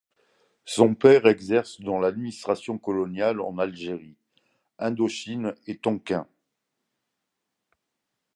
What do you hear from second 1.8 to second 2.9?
l'administration